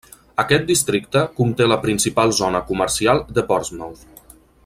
[0.43, 4.05] Aquest districte conté la principal zona comercial de Portsmouth.